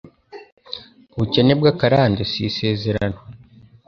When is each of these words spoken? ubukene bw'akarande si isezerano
ubukene 1.13 1.53
bw'akarande 1.59 2.21
si 2.31 2.39
isezerano 2.49 3.19